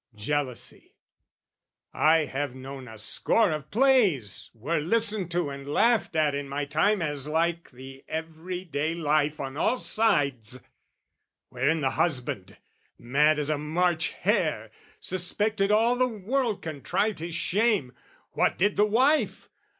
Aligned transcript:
Jealousy! 0.15 0.95
I 1.93 2.25
have 2.25 2.55
known 2.55 2.87
a 2.87 2.97
score 2.97 3.51
of 3.51 3.69
plays, 3.69 4.49
Were 4.55 4.79
listened 4.79 5.29
to 5.29 5.51
and 5.51 5.69
laughed 5.69 6.15
at 6.15 6.33
in 6.33 6.49
my 6.49 6.65
time 6.65 7.03
As 7.03 7.27
like 7.27 7.69
the 7.69 8.03
everyday 8.07 8.95
life 8.95 9.39
on 9.39 9.57
all 9.57 9.77
sides, 9.77 10.59
Wherein 11.49 11.81
the 11.81 11.91
husband, 11.91 12.57
mad 12.97 13.37
as 13.37 13.51
a 13.51 13.59
March 13.59 14.09
hare, 14.09 14.71
Suspected 14.99 15.69
all 15.69 15.95
the 15.95 16.07
world 16.07 16.63
contrived 16.63 17.19
his 17.19 17.35
shame; 17.35 17.93
What 18.31 18.57
did 18.57 18.77
the 18.77 18.87
wife? 18.87 19.49